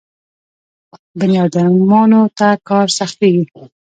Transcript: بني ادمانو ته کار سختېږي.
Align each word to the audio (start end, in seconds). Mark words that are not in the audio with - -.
بني 1.19 1.37
ادمانو 1.45 2.21
ته 2.37 2.47
کار 2.67 2.87
سختېږي. 2.97 3.43